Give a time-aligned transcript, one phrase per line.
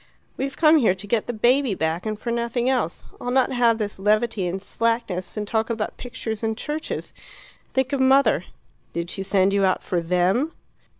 [0.35, 3.03] "We've come here to get the baby back, and for nothing else.
[3.21, 7.13] I'll not have this levity and slackness, and talk about pictures and churches.
[7.75, 8.45] Think of mother;
[8.93, 10.53] did she send you out for THEM?"